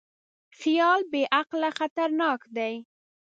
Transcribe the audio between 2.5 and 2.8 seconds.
دی.